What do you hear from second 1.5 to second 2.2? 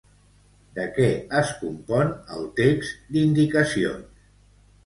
compon